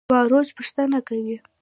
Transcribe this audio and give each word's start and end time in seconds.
باروچ 0.09 0.47
پوښتنه 0.57 0.99
کوي. 1.07 1.37